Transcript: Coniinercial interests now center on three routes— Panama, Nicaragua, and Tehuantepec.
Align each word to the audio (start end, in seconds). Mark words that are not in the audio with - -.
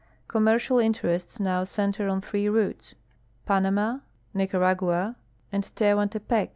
Coniinercial 0.27 0.83
interests 0.83 1.39
now 1.39 1.63
center 1.63 2.07
on 2.07 2.21
three 2.21 2.49
routes— 2.49 2.95
Panama, 3.45 3.99
Nicaragua, 4.33 5.15
and 5.51 5.63
Tehuantepec. 5.63 6.49